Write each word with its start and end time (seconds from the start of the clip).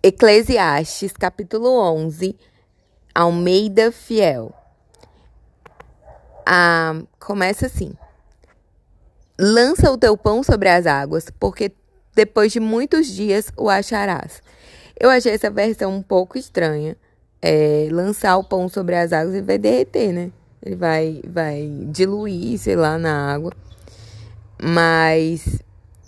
Eclesiastes, 0.00 1.12
capítulo 1.12 1.80
11, 1.80 2.36
Almeida 3.12 3.90
Fiel. 3.90 4.54
Ah, 6.46 7.02
começa 7.18 7.66
assim: 7.66 7.92
Lança 9.36 9.90
o 9.90 9.98
teu 9.98 10.16
pão 10.16 10.44
sobre 10.44 10.68
as 10.68 10.86
águas, 10.86 11.26
porque 11.40 11.72
depois 12.14 12.52
de 12.52 12.60
muitos 12.60 13.08
dias 13.08 13.50
o 13.56 13.68
acharás. 13.68 14.40
Eu 14.98 15.10
achei 15.10 15.32
essa 15.32 15.50
versão 15.50 15.92
um 15.96 16.02
pouco 16.02 16.38
estranha. 16.38 16.96
É, 17.42 17.88
lançar 17.90 18.36
o 18.36 18.44
pão 18.44 18.68
sobre 18.68 18.94
as 18.94 19.12
águas 19.12 19.34
e 19.34 19.42
vai 19.42 19.58
derreter, 19.58 20.12
né? 20.12 20.30
Ele 20.62 20.76
vai, 20.76 21.22
vai 21.26 21.68
diluir, 21.90 22.56
sei 22.58 22.76
lá, 22.76 22.98
na 22.98 23.32
água. 23.32 23.52
Mas 24.62 25.60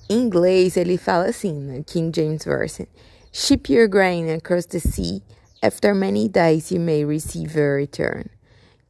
em 0.09 0.17
inglês 0.17 0.77
ele 0.77 0.97
fala 0.97 1.27
assim, 1.27 1.55
né? 1.55 1.83
King 1.85 2.13
James 2.15 2.45
Version. 2.45 2.87
Ship 3.33 3.69
your 3.69 3.87
grain 3.87 4.29
across 4.29 4.67
the 4.67 4.81
sea. 4.81 5.23
After 5.63 5.95
many 5.95 6.29
days 6.29 6.73
you 6.73 6.81
may 6.81 7.05
receive 7.05 7.57
a 7.57 7.77
return. 7.77 8.25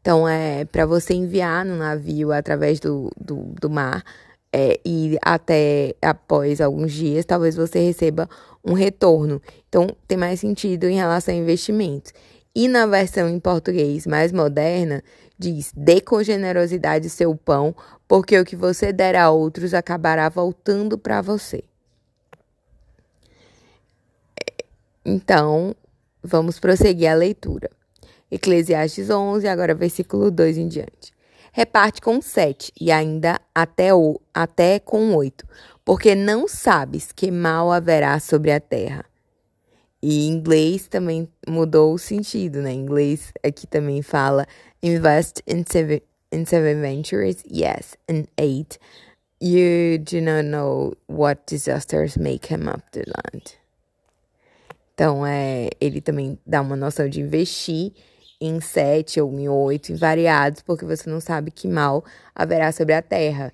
Então 0.01 0.27
é 0.27 0.65
para 0.65 0.87
você 0.87 1.13
enviar 1.13 1.63
no 1.63 1.77
navio 1.77 2.33
através 2.33 2.81
do, 2.81 3.11
do, 3.21 3.53
do 3.61 3.69
mar 3.69 4.03
é, 4.51 4.81
e 4.83 5.19
até 5.21 5.95
após 6.01 6.59
alguns 6.63 6.91
dias, 6.93 7.27
talvez 7.27 7.55
você 7.55 7.81
receba 7.81 8.27
um 8.65 8.73
retorno. 8.73 9.43
Então 9.69 9.89
tem 10.09 10.17
mais 10.17 10.41
sentido 10.41 10.85
em 10.85 10.97
relação 10.97 11.35
a 11.35 11.37
investimentos. 11.37 12.15
E 12.55 12.67
na 12.67 12.87
versão 12.87 13.29
em 13.29 13.39
português 13.39 14.07
mais 14.07 14.33
moderna, 14.33 15.03
diz: 15.39 15.71
dê 15.77 16.01
com 16.01 16.23
generosidade 16.23 17.11
seu 17.11 17.37
pão, 17.37 17.77
porque 18.09 18.39
o 18.39 18.45
que 18.45 18.57
você 18.57 18.91
der 18.91 19.17
a 19.17 19.29
outros 19.31 19.75
acabará 19.75 20.31
voltando 20.31 20.97
para 20.97 21.21
você. 21.21 21.63
Então, 25.05 25.75
vamos 26.23 26.59
prosseguir 26.59 27.11
a 27.11 27.15
leitura. 27.15 27.71
Eclesiastes 28.31 29.11
11, 29.11 29.49
agora 29.49 29.75
versículo 29.75 30.31
2 30.31 30.59
em 30.59 30.69
diante. 30.69 31.13
Reparte 31.53 32.01
com 32.01 32.23
sete 32.23 32.73
e 32.81 32.93
ainda 32.93 33.41
até, 33.53 33.93
o, 33.93 34.21
até 34.33 34.79
com 34.79 35.15
oito, 35.17 35.45
porque 35.85 36.15
não 36.15 36.47
sabes 36.47 37.11
que 37.11 37.31
mal 37.31 37.73
haverá 37.73 38.21
sobre 38.21 38.53
a 38.53 38.61
terra 38.61 39.05
e 40.03 40.27
em 40.27 40.33
inglês 40.33 40.89
também 40.89 41.29
mudou 41.47 41.93
o 41.95 41.99
sentido, 41.99 42.63
né? 42.63 42.73
Em 42.73 42.81
inglês 42.81 43.33
aqui 43.45 43.67
também 43.67 44.03
fala 44.03 44.47
invest 44.83 45.43
in 45.47 45.65
seven, 45.71 46.01
in 46.33 46.45
seven 46.45 46.81
ventures, 46.81 47.43
yes, 47.51 47.97
and 48.09 48.25
eight. 48.39 48.79
You 49.41 49.99
do 49.99 50.21
not 50.21 50.45
know 50.45 50.95
what 51.07 51.43
disasters 51.47 52.17
may 52.17 52.39
come 52.39 52.69
up 52.69 52.83
the 52.93 53.05
land. 53.07 53.55
Então, 55.01 55.27
é, 55.27 55.71
ele 55.81 56.03
também 56.03 56.39
dá 56.47 56.61
uma 56.61 56.77
noção 56.77 57.09
de 57.09 57.23
investir 57.23 57.91
em 58.39 58.61
sete 58.61 59.19
ou 59.19 59.33
em 59.33 59.49
oito, 59.49 59.91
em 59.91 59.95
variados, 59.95 60.61
porque 60.61 60.85
você 60.85 61.09
não 61.09 61.23
sabe 61.23 61.51
que 61.51 61.67
mal 61.67 62.05
haverá 62.35 62.71
sobre 62.71 62.93
a 62.93 63.01
terra 63.01 63.51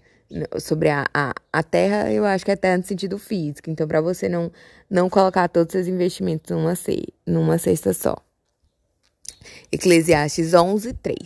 sobre 0.58 0.89
a, 0.89 1.06
a, 1.14 1.33
a 1.52 1.62
terra, 1.62 2.12
eu 2.12 2.24
acho 2.24 2.44
que 2.44 2.50
é 2.50 2.56
terra 2.56 2.78
no 2.78 2.83
sentido 2.83 3.17
físico. 3.17 3.70
Então, 3.70 3.86
para 3.86 4.00
você 4.00 4.28
não, 4.28 4.50
não 4.91 5.08
colocar 5.08 5.47
todos 5.47 5.69
os 5.69 5.72
seus 5.72 5.86
investimentos 5.86 6.50
numa, 6.50 6.74
numa 7.24 7.58
cesta 7.58 7.94
só. 7.94 8.17
Eclesiastes 9.70 10.52
11, 10.52 10.94
3. 10.94 11.17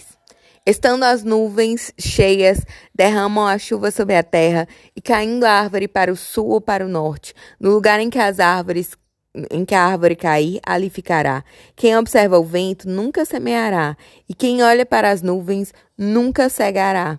Estando 0.66 1.04
as 1.04 1.24
nuvens 1.24 1.94
cheias, 1.98 2.60
derramam 2.94 3.46
a 3.46 3.56
chuva 3.56 3.90
sobre 3.90 4.16
a 4.16 4.22
terra, 4.22 4.68
e 4.94 5.00
caindo 5.00 5.44
a 5.44 5.52
árvore 5.52 5.88
para 5.88 6.12
o 6.12 6.16
sul 6.16 6.48
ou 6.48 6.60
para 6.60 6.84
o 6.84 6.90
norte, 6.90 7.32
no 7.58 7.70
lugar 7.70 8.00
em 8.00 8.10
que 8.10 8.18
as 8.18 8.38
árvores 8.38 8.94
em 9.50 9.64
que 9.64 9.74
a 9.74 9.84
árvore 9.84 10.16
cair, 10.16 10.60
ali 10.66 10.90
ficará. 10.90 11.44
Quem 11.76 11.96
observa 11.96 12.38
o 12.38 12.44
vento 12.44 12.88
nunca 12.88 13.24
semeará, 13.24 13.96
e 14.28 14.34
quem 14.34 14.62
olha 14.62 14.84
para 14.84 15.10
as 15.10 15.22
nuvens 15.22 15.72
nunca 15.96 16.48
cegará. 16.48 17.18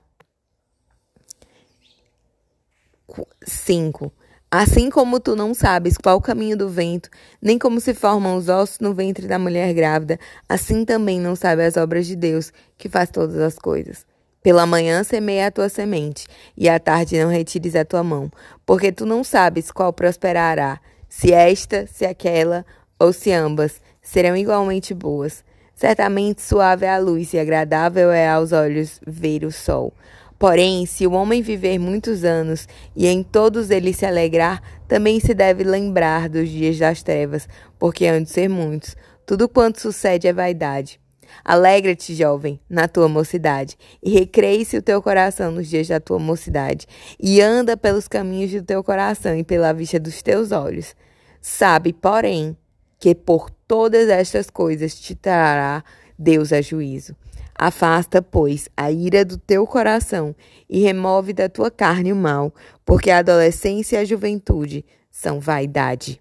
5. 3.43 4.11
Assim 4.49 4.89
como 4.89 5.19
tu 5.19 5.35
não 5.35 5.53
sabes 5.53 5.97
qual 5.97 6.17
o 6.17 6.21
caminho 6.21 6.57
do 6.57 6.67
vento, 6.67 7.09
nem 7.41 7.57
como 7.57 7.79
se 7.79 7.93
formam 7.93 8.35
os 8.35 8.49
ossos 8.49 8.79
no 8.79 8.93
ventre 8.93 9.25
da 9.25 9.39
mulher 9.39 9.73
grávida, 9.73 10.19
assim 10.47 10.83
também 10.83 11.19
não 11.19 11.35
sabe 11.37 11.63
as 11.63 11.77
obras 11.77 12.05
de 12.05 12.17
Deus, 12.17 12.51
que 12.77 12.89
faz 12.89 13.09
todas 13.09 13.37
as 13.37 13.57
coisas. 13.57 14.05
Pela 14.43 14.65
manhã 14.65 15.03
semeia 15.03 15.47
a 15.47 15.51
tua 15.51 15.69
semente, 15.69 16.27
e 16.57 16.67
à 16.67 16.79
tarde 16.79 17.17
não 17.23 17.29
retires 17.29 17.75
a 17.75 17.85
tua 17.85 18.03
mão, 18.03 18.29
porque 18.65 18.91
tu 18.91 19.05
não 19.05 19.23
sabes 19.23 19.71
qual 19.71 19.93
prosperará, 19.93 20.81
se 21.11 21.33
esta, 21.33 21.85
se 21.87 22.05
aquela, 22.05 22.65
ou 22.97 23.11
se 23.11 23.33
ambas, 23.33 23.81
serão 24.01 24.33
igualmente 24.33 24.93
boas. 24.93 25.43
Certamente 25.75 26.41
suave 26.41 26.85
é 26.85 26.89
a 26.89 26.99
luz 26.99 27.33
e 27.33 27.39
agradável 27.39 28.09
é 28.11 28.29
aos 28.29 28.53
olhos 28.53 28.97
ver 29.05 29.43
o 29.43 29.51
sol. 29.51 29.93
Porém, 30.39 30.85
se 30.85 31.05
o 31.05 31.11
homem 31.11 31.41
viver 31.41 31.77
muitos 31.77 32.23
anos 32.23 32.65
e 32.95 33.07
em 33.07 33.23
todos 33.23 33.69
eles 33.69 33.97
se 33.97 34.05
alegrar, 34.05 34.61
também 34.87 35.19
se 35.19 35.33
deve 35.33 35.65
lembrar 35.65 36.29
dos 36.29 36.47
dias 36.47 36.79
das 36.79 37.03
trevas, 37.03 37.45
porque 37.77 38.05
hão 38.07 38.23
de 38.23 38.29
ser 38.29 38.47
muitos. 38.47 38.95
Tudo 39.25 39.49
quanto 39.49 39.81
sucede 39.81 40.29
é 40.29 40.33
vaidade. 40.33 41.00
Alegra-te, 41.43 42.13
jovem, 42.13 42.59
na 42.69 42.87
tua 42.87 43.07
mocidade, 43.07 43.77
e 44.01 44.11
recreie-se 44.11 44.77
o 44.77 44.81
teu 44.81 45.01
coração 45.01 45.51
nos 45.51 45.67
dias 45.67 45.87
da 45.87 45.99
tua 45.99 46.19
mocidade, 46.19 46.87
e 47.19 47.41
anda 47.41 47.75
pelos 47.75 48.07
caminhos 48.07 48.51
do 48.51 48.63
teu 48.63 48.83
coração 48.83 49.35
e 49.37 49.43
pela 49.43 49.73
vista 49.73 49.99
dos 49.99 50.21
teus 50.21 50.51
olhos. 50.51 50.95
Sabe, 51.41 51.93
porém, 51.93 52.55
que 52.99 53.15
por 53.15 53.49
todas 53.67 54.09
estas 54.09 54.49
coisas 54.49 54.93
te 54.99 55.15
trará 55.15 55.83
Deus 56.17 56.53
a 56.53 56.61
juízo. 56.61 57.15
Afasta, 57.55 58.21
pois, 58.21 58.69
a 58.75 58.91
ira 58.91 59.25
do 59.25 59.37
teu 59.37 59.67
coração 59.67 60.35
e 60.69 60.79
remove 60.81 61.33
da 61.33 61.49
tua 61.49 61.69
carne 61.69 62.11
o 62.11 62.15
mal, 62.15 62.53
porque 62.85 63.11
a 63.11 63.19
adolescência 63.19 63.97
e 63.97 63.99
a 63.99 64.05
juventude 64.05 64.85
são 65.09 65.39
vaidade. 65.39 66.19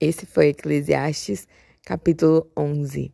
Esse 0.00 0.26
foi 0.26 0.48
Eclesiastes, 0.48 1.46
capítulo 1.84 2.50
11. 2.54 3.12